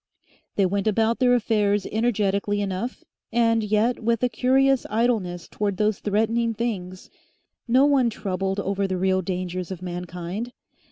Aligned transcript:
They 0.55 0.65
went 0.65 0.87
about 0.87 1.19
their 1.19 1.35
affairs 1.35 1.85
energetically 1.91 2.59
enough 2.59 3.03
and 3.31 3.63
yet 3.63 3.99
with 4.03 4.23
a 4.23 4.29
curious 4.29 4.83
idleness 4.89 5.47
towards 5.47 5.77
those 5.77 5.99
threatening 5.99 6.55
things. 6.55 7.11
No 7.67 7.85
one 7.85 8.09
troubled 8.09 8.59
over 8.59 8.87
the 8.87 8.97
real 8.97 9.21
dangers 9.21 9.69
of 9.69 9.83
mankind. 9.83 10.53